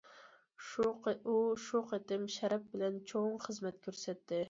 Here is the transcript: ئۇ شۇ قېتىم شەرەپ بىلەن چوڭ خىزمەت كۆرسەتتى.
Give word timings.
ئۇ 0.77 1.35
شۇ 1.65 1.83
قېتىم 1.93 2.25
شەرەپ 2.39 2.67
بىلەن 2.75 3.01
چوڭ 3.13 3.33
خىزمەت 3.49 3.83
كۆرسەتتى. 3.87 4.39